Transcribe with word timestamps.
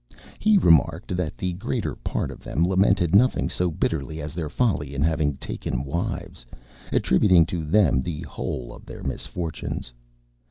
He 0.39 0.57
remarked 0.57 1.15
that 1.15 1.37
the 1.37 1.53
greater 1.53 1.93
part 1.95 2.31
of 2.31 2.39
them 2.43 2.63
lamented 2.65 3.13
nothing 3.15 3.49
so 3.49 3.69
bitterly 3.69 4.19
as 4.19 4.33
their 4.33 4.49
folly 4.49 4.95
in 4.95 5.03
having 5.03 5.35
taken 5.37 5.83
wives, 5.83 6.43
attributing 6.91 7.45
to 7.45 7.63
them 7.63 8.01
the 8.01 8.21
whole 8.21 8.73
of 8.73 8.87
their 8.87 9.03
misfortunes. 9.03 9.91